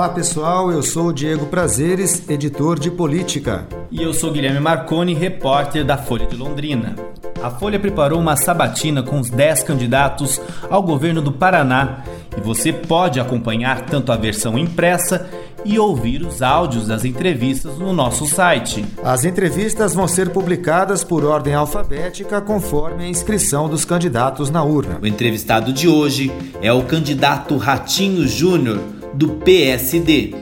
[0.00, 3.68] Olá pessoal, eu sou o Diego Prazeres, editor de política.
[3.90, 6.96] E eu sou Guilherme Marconi, repórter da Folha de Londrina.
[7.42, 10.40] A Folha preparou uma sabatina com os 10 candidatos
[10.70, 12.02] ao governo do Paraná
[12.34, 15.28] e você pode acompanhar tanto a versão impressa
[15.66, 18.82] e ouvir os áudios das entrevistas no nosso site.
[19.04, 24.98] As entrevistas vão ser publicadas por ordem alfabética conforme a inscrição dos candidatos na urna.
[25.02, 28.78] O entrevistado de hoje é o candidato Ratinho Júnior,
[29.14, 30.34] do PSD.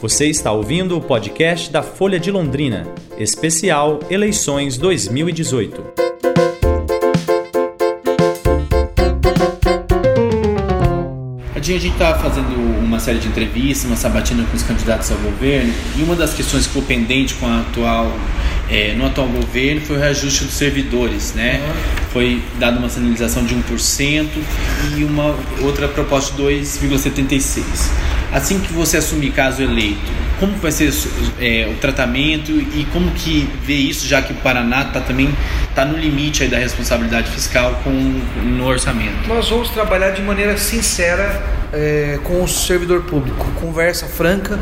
[0.00, 2.86] Você está ouvindo o podcast da Folha de Londrina,
[3.18, 6.02] especial Eleições 2018.
[11.62, 15.18] dia a gente estava fazendo uma série de entrevistas, uma sabatina com os candidatos ao
[15.18, 18.10] governo, e uma das questões que ficou pendente com a atual,
[18.72, 21.60] é, no atual governo foi o reajuste dos servidores, né?
[22.10, 24.26] Foi dada uma sinalização de 1%
[24.96, 27.62] e uma outra proposta de 2,76%.
[28.32, 30.00] Assim que você assumir caso eleito,
[30.40, 30.90] como vai ser
[31.38, 35.28] é, o tratamento e como que vê isso, já que o Paraná está também
[35.68, 39.28] está no limite da responsabilidade fiscal com, no orçamento?
[39.28, 44.58] Nós vamos trabalhar de maneira sincera é, com o servidor público, conversa franca.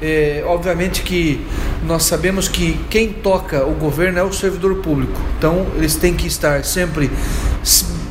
[0.00, 1.44] É, obviamente que
[1.84, 6.28] nós sabemos que quem toca o governo é o servidor público, então eles têm que
[6.28, 7.10] estar sempre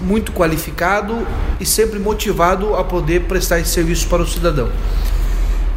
[0.02, 1.26] muito qualificado
[1.60, 4.70] e sempre motivado a poder prestar esse serviço para o cidadão.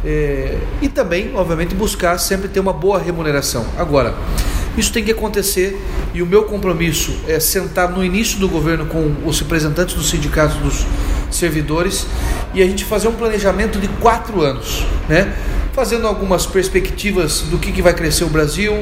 [0.03, 3.65] É, e também, obviamente, buscar sempre ter uma boa remuneração.
[3.77, 4.15] Agora,
[4.77, 5.79] isso tem que acontecer
[6.13, 10.57] e o meu compromisso é sentar no início do governo com os representantes dos sindicatos
[10.57, 10.85] dos
[11.31, 12.05] servidores
[12.53, 15.33] e a gente fazer um planejamento de quatro anos, né?
[15.73, 18.73] fazendo algumas perspectivas do que, que vai crescer o Brasil,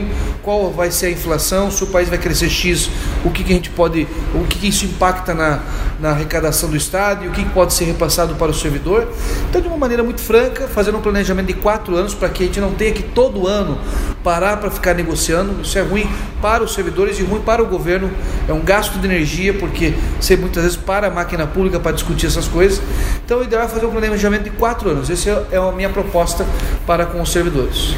[0.42, 2.90] qual vai ser a inflação, se o país vai crescer X,
[3.24, 5.60] o que, que a gente pode, o que, que isso impacta na,
[6.02, 9.08] na arrecadação do Estado e o que, pode ser repassado para o servidor.
[9.50, 12.46] Então, de uma maneira muito franca, fazendo um planejamento de quatro anos para que a
[12.46, 13.78] gente não tenha que todo ano
[14.24, 15.62] parar para ficar negociando.
[15.62, 16.08] Isso é ruim
[16.42, 18.12] para os servidores e ruim para o governo.
[18.48, 22.28] É um gasto de energia, porque você muitas vezes para a máquina pública para discutir
[22.28, 22.82] essas coisas.
[23.26, 25.10] Então, o ideal é fazer um planejamento de quatro anos.
[25.10, 26.46] Essa é, é a minha proposta
[26.86, 27.96] para com os servidores.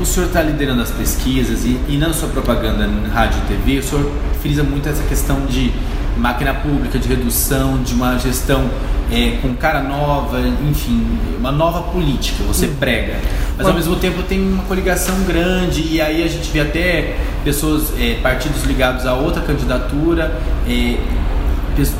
[0.00, 3.78] O senhor está liderando as pesquisas e, e na sua propaganda em rádio e TV,
[3.78, 5.70] o senhor frisa muito essa questão de
[6.16, 8.68] máquina pública, de redução, de uma gestão
[9.10, 11.06] é, com cara nova, enfim,
[11.38, 12.76] uma nova política, você hum.
[12.78, 13.16] prega.
[13.56, 17.92] Mas ao mesmo tempo tem uma coligação grande e aí a gente vê até pessoas,
[17.98, 20.40] é, partidos ligados a outra candidatura.
[20.66, 20.96] É,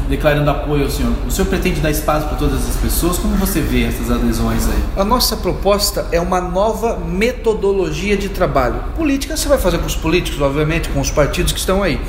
[0.09, 1.13] declarando apoio ao senhor.
[1.27, 3.19] O senhor pretende dar espaço para todas as pessoas?
[3.19, 4.83] Como você vê essas adesões aí?
[4.97, 8.77] A nossa proposta é uma nova metodologia de trabalho.
[8.97, 12.01] Política você vai fazer com os políticos, obviamente, com os partidos que estão aí,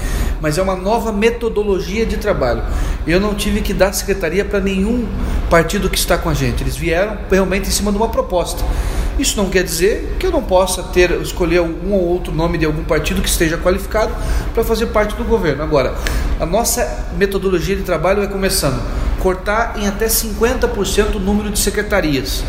[0.42, 2.64] mas é uma nova metodologia de trabalho.
[3.06, 5.08] Eu não tive que dar secretaria para nenhum
[5.50, 6.64] partido que está com a gente.
[6.64, 8.64] Eles vieram realmente em cima de uma proposta.
[9.18, 12.66] Isso não quer dizer que eu não possa ter escolher um ou outro nome de
[12.66, 14.12] algum partido que esteja qualificado
[14.54, 15.62] para fazer parte do governo.
[15.62, 15.96] Agora,
[16.40, 18.82] a nossa metodologia de trabalho é começando
[19.24, 22.44] cortar em até 50% o número de secretarias.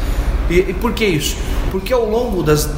[0.51, 1.37] E, e, por que isso?
[1.71, 2.69] Porque ao longo das,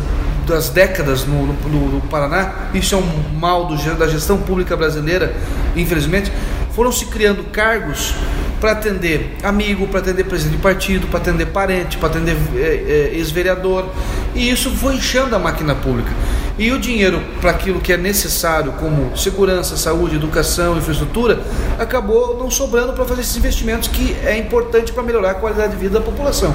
[0.47, 5.35] das décadas no, no, no Paraná, isso é um mal do, da gestão pública brasileira,
[5.75, 6.31] infelizmente,
[6.73, 8.15] foram se criando cargos
[8.61, 13.11] para atender amigo, para atender presidente de partido, para atender parente, para atender é, é,
[13.15, 13.87] ex-vereador.
[14.35, 16.11] E isso foi inchando a máquina pública.
[16.59, 21.43] E o dinheiro para aquilo que é necessário, como segurança, saúde, educação, infraestrutura,
[21.79, 25.79] acabou não sobrando para fazer esses investimentos que é importante para melhorar a qualidade de
[25.79, 26.55] vida da população.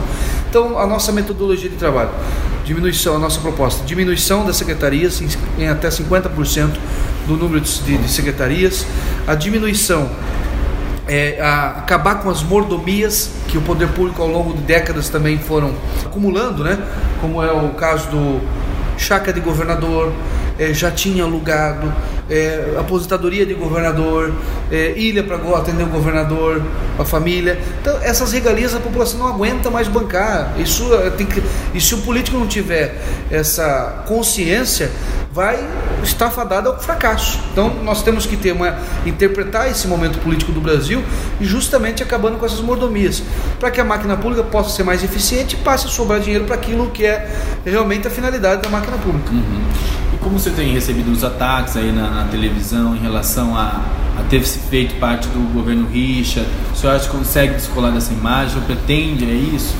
[0.49, 2.09] Então, a nossa metodologia de trabalho,
[2.65, 5.21] diminuição, a nossa proposta, diminuição das secretarias
[5.57, 6.71] em, até 50%
[7.27, 8.87] do número de, de secretarias,
[9.27, 10.09] a diminuição
[11.11, 15.73] é, acabar com as mordomias que o poder público ao longo de décadas também foram
[16.05, 16.79] acumulando, né?
[17.19, 18.41] Como é o caso do
[18.97, 20.13] chácara de governador,
[20.61, 21.91] é, já tinha alugado,
[22.29, 24.31] é, aposentadoria de governador,
[24.71, 26.61] é, ilha para atender o governador,
[26.99, 27.59] a família.
[27.81, 30.53] Então, essas regalias a população não aguenta mais bancar.
[30.59, 31.41] Isso é, tem que,
[31.73, 32.95] e se o político não tiver
[33.31, 34.91] essa consciência,
[35.33, 35.57] vai
[36.03, 37.39] estar fadado ao fracasso.
[37.51, 41.01] Então, nós temos que ter uma interpretar esse momento político do Brasil
[41.39, 43.23] e justamente acabando com essas mordomias,
[43.59, 46.53] para que a máquina pública possa ser mais eficiente e passe a sobrar dinheiro para
[46.53, 47.27] aquilo que é
[47.65, 49.31] realmente a finalidade da máquina pública.
[49.31, 50.00] Uhum.
[50.21, 53.83] Como você tem recebido os ataques aí na, na televisão em relação a,
[54.17, 58.13] a, ter se feito parte do governo Richa, o senhor acha que consegue descolar dessa
[58.13, 58.61] imagem?
[58.61, 59.75] Pretende, é isso?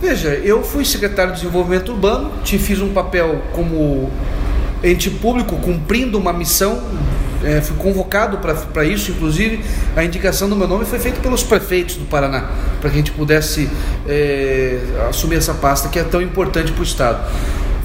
[0.00, 4.10] Veja, eu fui secretário de Desenvolvimento Urbano, te fiz um papel como
[4.82, 6.82] ente público cumprindo uma missão
[7.42, 9.64] é, fui convocado para isso, inclusive
[9.96, 13.12] a indicação do meu nome foi feita pelos prefeitos do Paraná, para que a gente
[13.12, 13.68] pudesse
[14.08, 17.20] é, assumir essa pasta que é tão importante para o Estado.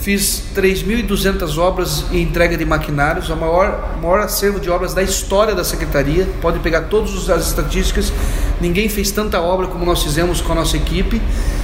[0.04, 5.56] Fiz 3.200 obras em entrega de maquinários, a maior, maior acervo de obras da história
[5.56, 6.28] da Secretaria.
[6.42, 8.12] Pode pegar todas as estatísticas.
[8.60, 11.22] Ninguém fez tanta obra como nós fizemos com a nossa equipe,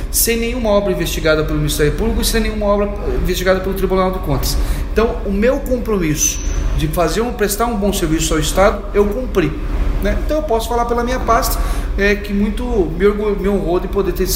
[0.10, 2.90] sem nenhuma obra investigada pelo Ministério Público e sem nenhuma obra
[3.22, 4.58] investigada pelo Tribunal de Contas.
[4.94, 6.40] Então, o meu compromisso
[6.78, 9.52] de fazer um, prestar um bom serviço ao Estado, eu cumpri.
[10.02, 10.18] Né?
[10.26, 11.60] Então, eu posso falar pela minha pasta
[11.98, 13.06] é, que muito me,
[13.36, 14.30] me honrou de poder ter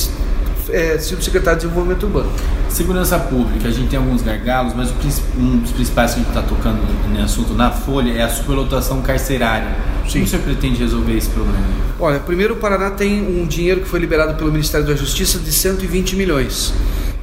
[0.69, 2.31] é, sido secretário de Desenvolvimento Urbano.
[2.69, 4.91] Segurança Pública, a gente tem alguns gargalos, mas
[5.37, 6.79] um dos principais que a gente está tocando
[7.09, 9.75] no assunto na Folha é a superlotação carcerária.
[10.05, 10.19] Sim.
[10.19, 11.65] Como você pretende resolver esse problema?
[11.99, 15.51] Olha, primeiro o Paraná tem um dinheiro que foi liberado pelo Ministério da Justiça de
[15.51, 16.73] 120 milhões.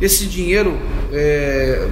[0.01, 0.79] Esse dinheiro
[1.13, 1.89] é,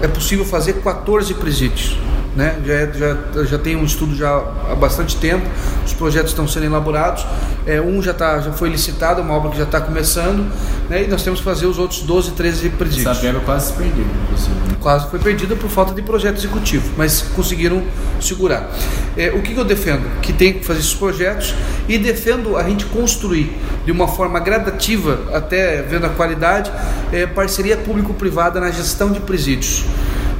[0.00, 1.98] é possível fazer 14 presídios
[2.36, 2.60] né?
[2.64, 4.36] Já, é, já, já tem um estudo já
[4.70, 5.46] há bastante tempo,
[5.84, 7.26] os projetos estão sendo elaborados,
[7.66, 10.46] é, um já, tá, já foi licitado, uma obra que já está começando,
[10.90, 11.04] né?
[11.04, 13.06] e nós temos que fazer os outros 12, 13 presídios.
[13.06, 14.76] Essa verba quase se perdeu, inclusive.
[14.78, 17.82] Quase foi perdida por falta de projeto executivo, mas conseguiram
[18.20, 18.70] segurar.
[19.16, 20.20] É, o que, que eu defendo?
[20.20, 21.54] Que tem que fazer esses projetos
[21.88, 23.56] e defendo a gente construir
[23.86, 26.70] de uma forma gradativa, até vendo a qualidade,
[27.10, 29.84] é, parceria público-privada na gestão de presídios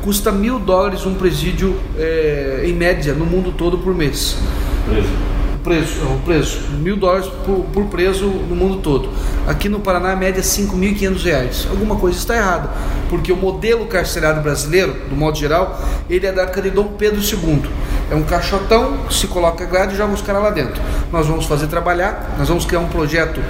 [0.07, 4.37] custa mil dólares um presídio é, em média no mundo todo por mês.
[4.89, 5.09] Preso.
[5.65, 9.09] Preço, o preço, mil dólares por, por, preso no mundo todo.
[9.49, 11.67] Aqui no Paraná a média é 5.500 reais.
[11.69, 12.71] Alguma coisa está errada,
[13.11, 17.21] porque o modelo carcerário brasileiro, do modo geral, ele é da época de Dom Pedro
[17.21, 17.63] II.
[18.11, 20.81] É um caixotão, se coloca grade e joga os caras lá dentro.
[21.11, 23.41] Nós vamos fazer trabalhar, nós vamos criar um projeto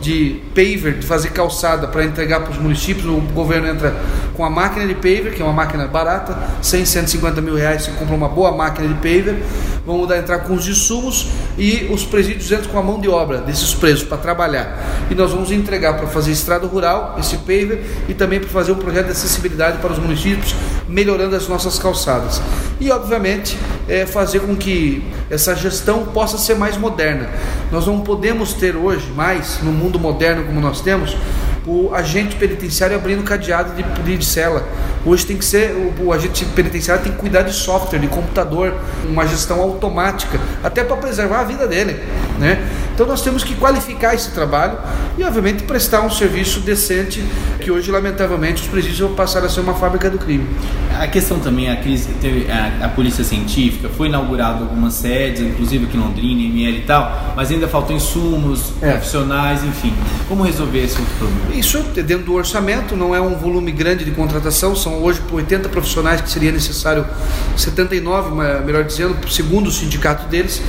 [0.00, 3.06] de paver, de fazer calçada para entregar para os municípios.
[3.06, 3.94] O governo entra
[4.34, 7.90] com a máquina de paver, que é uma máquina barata, 100, 150 mil reais você
[7.92, 9.42] compra uma boa máquina de paver.
[9.86, 11.28] Vamos dar, entrar com os insumos
[11.58, 15.06] e os presídios entram com a mão de obra desses presos para trabalhar.
[15.10, 18.76] E nós vamos entregar para fazer estrada rural, esse paver, e também para fazer um
[18.76, 20.54] projeto de acessibilidade para os municípios,
[20.94, 22.40] melhorando as nossas calçadas.
[22.80, 23.58] E, obviamente,
[23.88, 27.28] é, fazer com que essa gestão possa ser mais moderna.
[27.72, 31.16] Nós não podemos ter hoje mais, no mundo moderno como nós temos,
[31.66, 34.68] o agente penitenciário abrindo cadeado de, de cela.
[35.04, 38.74] Hoje tem que ser, o, o, agente penitenciário tem que cuidar de software, de computador,
[39.08, 42.00] uma gestão automática, até para preservar a vida dele.
[42.38, 42.64] Né?
[42.94, 44.78] Então nós temos que qualificar esse trabalho
[45.18, 47.24] e, obviamente, prestar um serviço decente,
[47.60, 50.46] que hoje, lamentavelmente, os presídios passaram a ser uma fábrica do crime.
[50.96, 55.86] A questão também, a, crise, teve a, a Polícia Científica, foi inaugurado algumas sedes, inclusive
[55.86, 58.92] aqui em Londrina, ML e tal, mas ainda faltam insumos, é.
[58.92, 59.92] profissionais, enfim.
[60.28, 61.54] Como resolver esse outro problema?
[61.56, 66.20] Isso dentro do orçamento, não é um volume grande de contratação, são hoje 80 profissionais
[66.20, 67.04] que seria necessário,
[67.56, 70.62] 79, melhor dizendo, segundo o sindicato deles,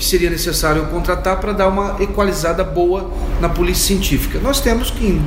[0.00, 4.40] que seria necessário contratar para dar uma equalizada boa na polícia científica.
[4.42, 5.20] Nós temos que,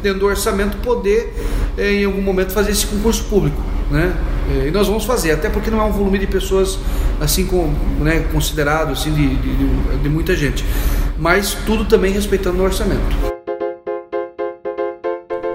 [0.00, 1.34] dentro do orçamento, poder
[1.76, 3.60] eh, em algum momento fazer esse concurso público.
[3.90, 4.14] Né?
[4.48, 6.78] Eh, e nós vamos fazer, até porque não é um volume de pessoas
[7.20, 7.48] assim
[7.98, 10.64] né, considerado assim, de, de, de muita gente.
[11.18, 13.32] Mas tudo também respeitando o orçamento.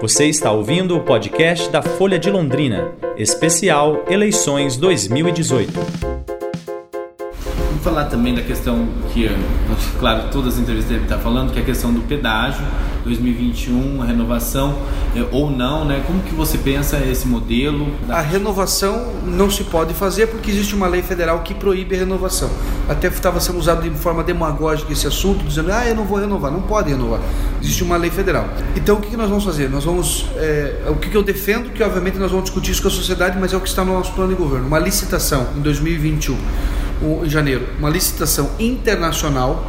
[0.02, 6.17] Você está ouvindo o podcast da Folha de Londrina, especial Eleições 2018.
[7.78, 9.30] Vamos falar também da questão que,
[10.00, 12.64] claro, todas as entrevistas devem estar falando, que é a questão do pedágio
[13.04, 14.76] 2021, a renovação
[15.14, 16.02] é, ou não, né?
[16.04, 17.86] Como que você pensa esse modelo?
[18.08, 22.50] A renovação não se pode fazer porque existe uma lei federal que proíbe a renovação.
[22.88, 26.50] Até estava sendo usado de forma demagógica esse assunto, dizendo, ah, eu não vou renovar.
[26.50, 27.20] Não pode renovar.
[27.62, 28.48] Existe uma lei federal.
[28.74, 29.70] Então, o que, nós vamos fazer?
[29.70, 32.90] Nós vamos, é, o que eu defendo, que obviamente nós vamos discutir isso com a
[32.90, 34.66] sociedade, mas é o que está no nosso plano de governo.
[34.66, 36.36] Uma licitação em 2021,
[37.02, 39.66] em janeiro, uma licitação internacional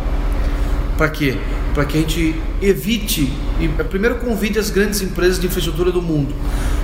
[0.97, 1.37] para quê?
[1.73, 6.33] para que a gente evite, e, primeiro convide as grandes empresas de infraestrutura do mundo.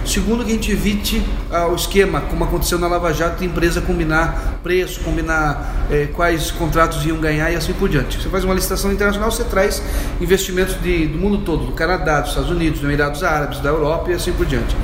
[0.06, 1.22] Segundo, que a gente evite
[1.52, 6.52] ah, o esquema, como aconteceu na Lava Jato, de empresa combinar preço, combinar eh, quais
[6.52, 8.22] contratos iam ganhar e assim por diante.
[8.22, 9.82] Você faz uma licitação internacional, você traz
[10.22, 14.12] investimentos de, do mundo todo, do Canadá, dos Estados Unidos, dos Emirados Árabes, da Europa
[14.12, 14.76] e assim por diante.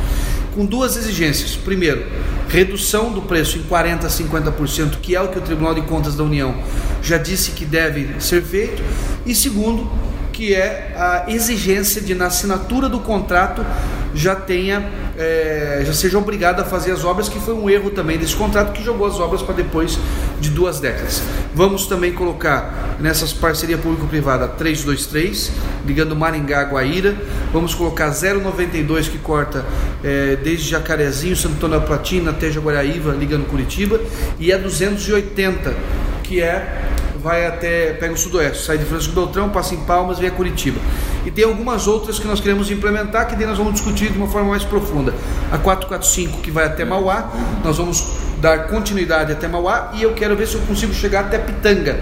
[0.56, 1.56] Com duas exigências.
[1.56, 2.04] Primeiro,
[2.52, 6.16] redução do preço em 40% a 50%, que é o que o Tribunal de Contas
[6.16, 6.54] da União
[7.02, 8.84] já disse que deve ser feito.
[9.26, 9.90] E segundo,
[10.32, 13.66] que é a exigência de, na assinatura do contrato,
[14.14, 18.18] já tenha é, já seja obrigado a fazer as obras, que foi um erro também
[18.18, 20.00] desse contrato que jogou as obras para depois
[20.40, 21.22] de duas décadas.
[21.54, 25.52] Vamos também colocar nessas parceria público-privada 323,
[25.86, 27.16] ligando Maringá a Guaíra.
[27.54, 29.66] Vamos colocar 092 que corta
[30.04, 31.36] é, desde Jacarezinho,
[31.70, 34.00] da Platina até Jaguaraíva, ligando Curitiba,
[34.40, 35.76] e a 280
[36.24, 36.91] que é
[37.22, 40.80] vai até pega o sudoeste, sai de Francisco Beltrão, passa em Palmas, vem a Curitiba.
[41.26, 44.28] E tem algumas outras que nós queremos implementar que daí nós vamos discutir de uma
[44.28, 45.14] forma mais profunda.
[45.52, 47.32] A 445 que vai até Mauá,
[47.64, 48.04] nós vamos
[48.40, 52.00] dar continuidade até Mauá e eu quero ver se eu consigo chegar até Pitanga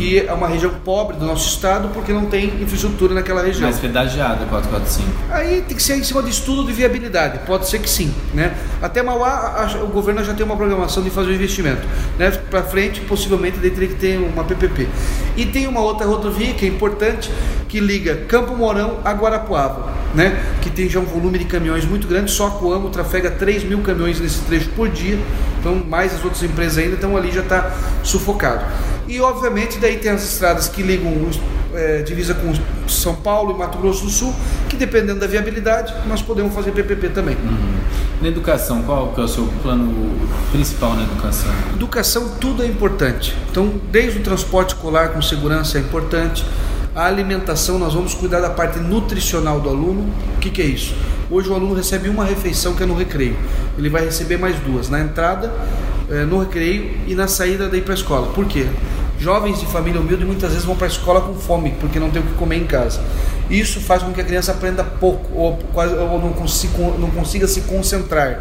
[0.00, 3.64] que é uma região pobre do nosso estado porque não tem infraestrutura naquela região.
[3.64, 5.10] Mais pedagiada, 445.
[5.30, 8.10] Aí tem que ser em cima de estudo de viabilidade, pode ser que sim.
[8.32, 8.54] Né?
[8.80, 9.28] Até Mauá,
[9.58, 11.86] a, o governo já tem uma programação de fazer o um investimento.
[12.18, 12.30] Né?
[12.30, 14.88] Para frente, possivelmente, daí teria que ter uma PPP.
[15.36, 17.30] E tem uma outra rodovia que é importante,
[17.68, 20.42] que liga Campo Mourão a Guarapuava, né?
[20.62, 23.82] que tem já um volume de caminhões muito grande, só a Coamo trafega 3 mil
[23.82, 25.18] caminhões nesse trecho por dia,
[25.58, 27.70] então mais as outras empresas ainda, então ali já está
[28.02, 28.64] sufocado.
[29.10, 31.12] E obviamente daí tem as estradas que ligam
[31.74, 32.54] é, divisa com
[32.88, 34.32] São Paulo e Mato Grosso do Sul,
[34.68, 37.34] que dependendo da viabilidade, nós podemos fazer PPP também.
[37.34, 37.80] Uhum.
[38.22, 39.92] Na educação, qual é o seu plano
[40.52, 41.50] principal na educação?
[41.74, 43.34] Educação, tudo é importante.
[43.50, 46.44] Então, desde o transporte escolar com segurança é importante,
[46.94, 50.08] a alimentação, nós vamos cuidar da parte nutricional do aluno.
[50.36, 50.94] O que, que é isso?
[51.28, 53.36] Hoje o aluno recebe uma refeição que é no recreio.
[53.76, 55.52] Ele vai receber mais duas, na entrada,
[56.08, 58.28] é, no recreio e na saída daí para a escola.
[58.28, 58.66] Por quê?
[59.20, 62.22] Jovens de família humilde muitas vezes vão para a escola com fome, porque não tem
[62.22, 63.02] o que comer em casa.
[63.50, 65.58] Isso faz com que a criança aprenda pouco ou,
[66.10, 68.40] ou não, consiga, não consiga se concentrar.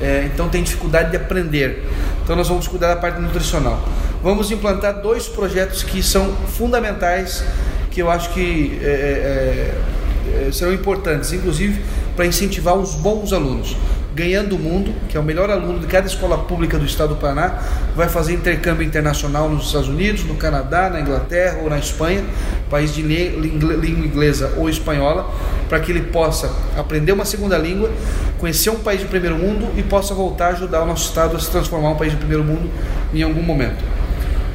[0.00, 1.86] É, então tem dificuldade de aprender.
[2.24, 3.86] Então nós vamos cuidar da parte nutricional.
[4.22, 7.44] Vamos implantar dois projetos que são fundamentais,
[7.90, 11.82] que eu acho que é, é, é serão importantes, inclusive
[12.16, 13.76] para incentivar os bons alunos.
[14.18, 17.20] Ganhando o Mundo, que é o melhor aluno de cada escola pública do estado do
[17.20, 17.62] Paraná,
[17.94, 22.24] vai fazer intercâmbio internacional nos Estados Unidos, no Canadá, na Inglaterra ou na Espanha,
[22.68, 25.32] país de língua inglesa ou espanhola,
[25.68, 27.92] para que ele possa aprender uma segunda língua,
[28.40, 31.38] conhecer um país de primeiro mundo e possa voltar a ajudar o nosso estado a
[31.38, 32.68] se transformar um país de primeiro mundo
[33.14, 33.84] em algum momento.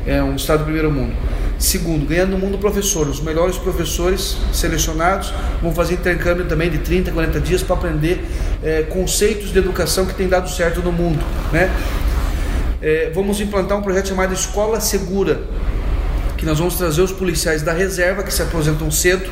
[0.05, 1.13] É um estado de primeiro mundo.
[1.63, 3.07] Segundo, ganhando no mundo professor.
[3.07, 8.25] Os melhores professores selecionados vão fazer intercâmbio também de 30, 40 dias para aprender
[8.61, 11.23] é, conceitos de educação que tem dado certo no mundo.
[11.53, 11.71] Né?
[12.81, 15.41] É, vamos implantar um projeto chamado Escola Segura,
[16.35, 19.23] que nós vamos trazer os policiais da reserva que se aposentam cedo,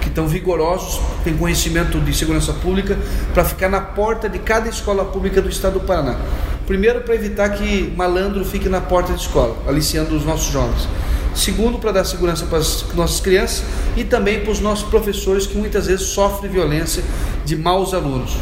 [0.00, 2.96] que estão vigorosos, têm conhecimento de segurança pública,
[3.34, 6.18] para ficar na porta de cada escola pública do estado do Paraná.
[6.66, 10.88] Primeiro, para evitar que malandro fique na porta de escola, aliciando os nossos jovens.
[11.34, 13.64] Segundo, para dar segurança para as nossas crianças
[13.96, 17.02] e também para os nossos professores que muitas vezes sofrem violência
[17.44, 18.36] de maus alunos.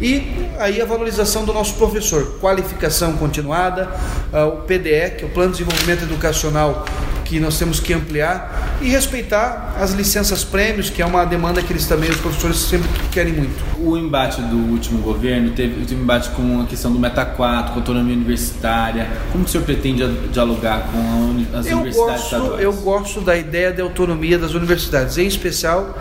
[0.00, 3.88] E aí a valorização do nosso professor, qualificação continuada,
[4.32, 6.84] uh, o PDE, que é o Plano de Desenvolvimento Educacional
[7.24, 11.72] que nós temos que ampliar e respeitar as licenças prêmios, que é uma demanda que
[11.72, 13.64] eles também, os professores sempre querem muito.
[13.78, 17.72] O embate do último governo teve, teve um embate com a questão do Meta 4,
[17.72, 19.08] com a autonomia universitária.
[19.32, 22.62] Como o senhor pretende dialogar com as eu universidades gosto, estaduais?
[22.62, 25.98] Eu gosto da ideia de autonomia das universidades, em especial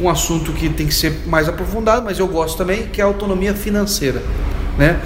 [0.00, 3.06] um assunto que tem que ser mais aprofundado, mas eu gosto também, que é a
[3.06, 4.22] autonomia financeira.
[4.78, 4.98] Né?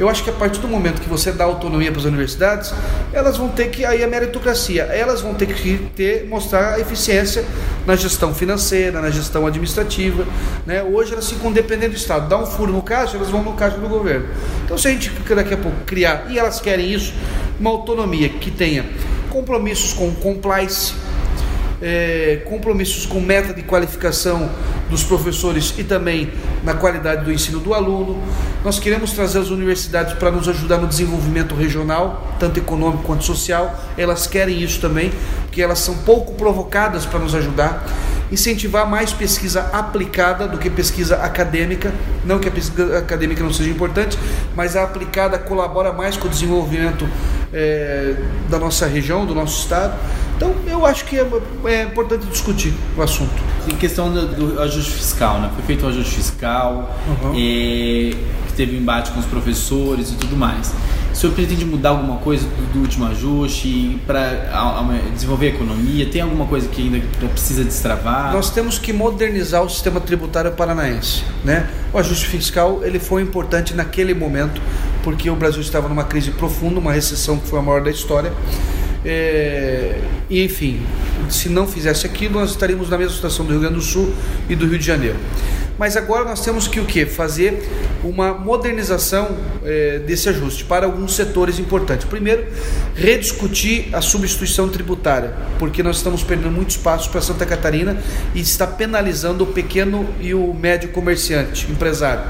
[0.00, 2.72] Eu acho que a partir do momento que você dá autonomia para as universidades,
[3.12, 7.44] elas vão ter que aí a meritocracia, elas vão ter que ter mostrar a eficiência
[7.86, 10.26] na gestão financeira, na gestão administrativa,
[10.64, 10.82] né?
[10.82, 13.76] Hoje elas ficam dependendo do Estado, dá um furo no caixa, elas vão no caixa
[13.76, 14.26] do governo.
[14.64, 17.12] Então se a gente daqui a pouco criar e elas querem isso,
[17.58, 18.86] uma autonomia que tenha
[19.28, 20.94] compromissos com compliance,
[21.82, 24.48] é, compromissos com meta de qualificação
[24.90, 26.32] dos professores e também
[26.62, 28.20] na qualidade do ensino do aluno.
[28.64, 33.80] Nós queremos trazer as universidades para nos ajudar no desenvolvimento regional, tanto econômico quanto social.
[33.96, 35.12] Elas querem isso também,
[35.46, 37.86] porque elas são pouco provocadas para nos ajudar.
[38.30, 41.92] Incentivar mais pesquisa aplicada do que pesquisa acadêmica.
[42.24, 44.16] Não que a pesquisa acadêmica não seja importante,
[44.54, 47.08] mas a aplicada colabora mais com o desenvolvimento
[47.52, 48.14] é,
[48.48, 49.94] da nossa região, do nosso estado.
[50.40, 51.26] Então, eu acho que é,
[51.66, 53.30] é importante discutir o assunto.
[53.70, 55.50] Em questão do, do, ajuste fiscal, né?
[55.54, 57.34] Foi feito o ajuste fiscal, uhum.
[57.34, 58.16] e,
[58.46, 60.72] que teve um embate com os professores e tudo mais.
[61.12, 64.72] O senhor pretende mudar alguma coisa do, do último ajuste para
[65.12, 66.06] desenvolver a economia?
[66.06, 68.32] Tem alguma coisa que ainda precisa destravar?
[68.32, 71.22] Nós temos que modernizar o sistema tributário paranaense.
[71.44, 71.68] Né?
[71.92, 74.58] O ajuste fiscal ele foi importante naquele momento,
[75.02, 78.32] porque o Brasil estava numa crise profunda, uma recessão que foi a maior da história
[79.04, 80.80] é, e enfim,
[81.28, 84.12] se não fizesse aquilo, nós estaríamos na mesma situação do Rio Grande do Sul
[84.48, 85.16] e do Rio de Janeiro.
[85.78, 87.06] Mas agora nós temos que o que?
[87.06, 87.66] Fazer
[88.04, 92.06] uma modernização é, desse ajuste para alguns setores importantes.
[92.06, 92.46] Primeiro,
[92.94, 97.96] rediscutir a substituição tributária, porque nós estamos perdendo muito espaço para Santa Catarina
[98.34, 102.24] e está penalizando o pequeno e o médio comerciante, empresário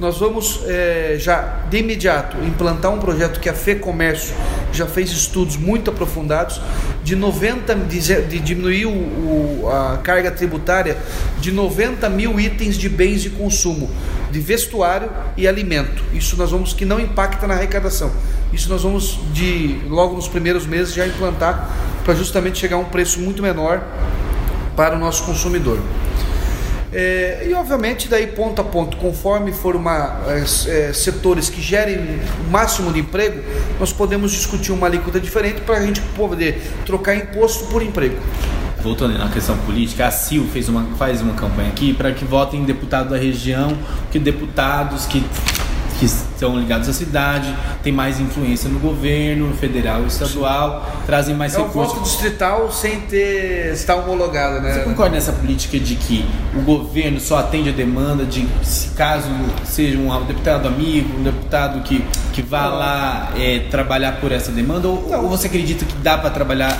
[0.00, 4.34] nós vamos é, já de imediato implantar um projeto que a FEComércio
[4.72, 6.60] já fez estudos muito aprofundados
[7.02, 10.98] de 90 de, de diminuir o, o, a carga tributária
[11.40, 13.90] de 90 mil itens de bens de consumo,
[14.30, 16.02] de vestuário e alimento.
[16.12, 18.10] Isso nós vamos que não impacta na arrecadação.
[18.52, 21.70] Isso nós vamos de logo nos primeiros meses já implantar
[22.04, 23.82] para justamente chegar a um preço muito menor
[24.76, 25.78] para o nosso consumidor.
[26.98, 31.98] É, e obviamente daí ponto a ponto, conforme for uma, é, é, setores que gerem
[32.46, 33.42] o máximo de emprego,
[33.78, 38.16] nós podemos discutir uma alíquota diferente para a gente poder trocar imposto por emprego.
[38.82, 42.64] Voltando na questão política, a CIL fez uma, faz uma campanha aqui para que votem
[42.64, 43.76] deputado da região,
[44.10, 45.22] que deputados que
[45.98, 51.54] que estão ligados à cidade, têm mais influência no governo federal e estadual, trazem mais
[51.54, 51.80] é recursos.
[51.80, 54.74] É um voto distrital sem ter estar homologado, né?
[54.74, 56.24] Você concorda nessa política de que
[56.54, 59.28] o governo só atende a demanda de se caso
[59.64, 64.88] seja um deputado amigo, um deputado que, que vá lá é, trabalhar por essa demanda,
[64.88, 66.78] ou, ou você acredita que dá para trabalhar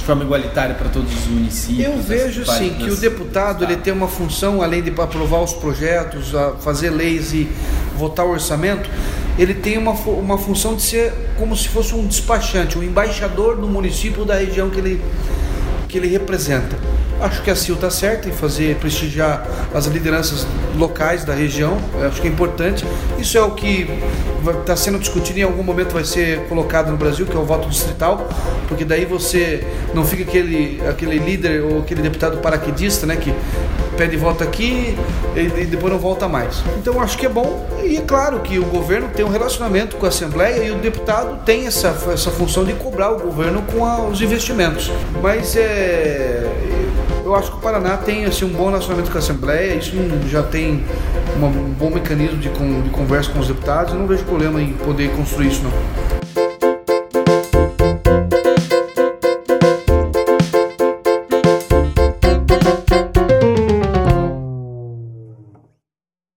[0.00, 1.86] de forma igualitária para todos os municípios?
[1.86, 6.32] Eu vejo sim que o deputado ele tem uma função, além de aprovar os projetos,
[6.60, 7.48] fazer leis e
[7.96, 8.88] votar o orçamento,
[9.38, 13.68] ele tem uma, uma função de ser como se fosse um despachante, um embaixador do
[13.68, 15.02] município da região que ele,
[15.86, 16.76] que ele representa.
[17.20, 20.46] Acho que a CIL está certa em fazer prestigiar as lideranças
[20.76, 21.76] locais da região.
[22.06, 22.84] Acho que é importante.
[23.18, 23.88] Isso é o que
[24.60, 27.68] está sendo discutido em algum momento vai ser colocado no Brasil, que é o voto
[27.68, 28.26] distrital,
[28.66, 29.62] porque daí você
[29.92, 33.34] não fica aquele, aquele líder ou aquele deputado paraquedista, né, que
[33.98, 34.96] pede voto aqui
[35.36, 36.62] e depois não volta mais.
[36.78, 40.06] Então acho que é bom e é claro que o governo tem um relacionamento com
[40.06, 44.00] a Assembleia e o deputado tem essa, essa função de cobrar o governo com a,
[44.06, 44.90] os investimentos.
[45.20, 46.59] Mas é
[47.30, 49.92] eu acho que o Paraná tem assim, um bom relacionamento com a Assembleia, isso
[50.28, 50.84] já tem
[51.36, 54.72] uma, um bom mecanismo de, de conversa com os deputados, eu não vejo problema em
[54.72, 56.09] poder construir isso não.